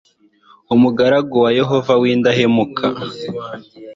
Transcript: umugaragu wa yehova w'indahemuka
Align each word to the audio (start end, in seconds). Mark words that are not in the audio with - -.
umugaragu 0.73 1.35
wa 1.43 1.51
yehova 1.59 1.93
w'indahemuka 2.01 2.85